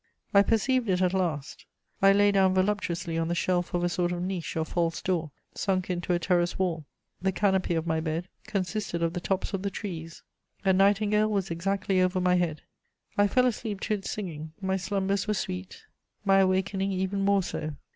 [0.33, 1.67] I perceived it at last:
[2.01, 5.29] I lay down voluptuously on the shelf of a sort of niche or false door,
[5.53, 6.87] sunk into a terrace wall;
[7.21, 10.23] the canopy of my bed consisted of the tops of the trees,
[10.65, 12.63] a nightingale was exactly over my head;
[13.15, 15.85] I fell asleep to its singing: my slumbers were sweet,
[16.25, 17.75] my awakening even more so.